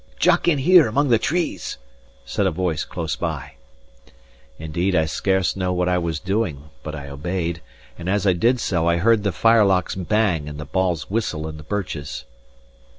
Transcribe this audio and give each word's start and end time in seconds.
"Jock* 0.17 0.47
in 0.47 0.57
here 0.57 0.87
among 0.87 1.09
the 1.09 1.19
trees," 1.19 1.77
said 2.25 2.47
a 2.47 2.49
voice 2.51 2.85
close 2.85 3.15
by. 3.15 3.51
* 3.79 4.05
Duck. 4.07 4.13
Indeed, 4.57 4.95
I 4.95 5.05
scarce 5.05 5.55
knew 5.55 5.71
what 5.71 5.87
I 5.87 5.99
was 5.99 6.19
doing, 6.19 6.71
but 6.81 6.95
I 6.95 7.07
obeyed; 7.07 7.61
and 7.99 8.09
as 8.09 8.25
I 8.25 8.33
did 8.33 8.59
so, 8.59 8.87
I 8.87 8.97
heard 8.97 9.21
the 9.21 9.31
firelocks 9.31 9.93
bang 9.93 10.49
and 10.49 10.57
the 10.59 10.65
balls 10.65 11.11
whistle 11.11 11.47
in 11.47 11.57
the 11.57 11.63
birches. 11.63 12.25